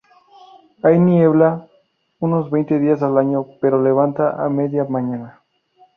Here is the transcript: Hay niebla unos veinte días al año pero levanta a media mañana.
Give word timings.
Hay 0.81 0.97
niebla 0.99 1.67
unos 2.19 2.49
veinte 2.49 2.79
días 2.79 3.03
al 3.03 3.19
año 3.19 3.45
pero 3.61 3.79
levanta 3.83 4.43
a 4.43 4.49
media 4.49 4.83
mañana. 4.85 5.43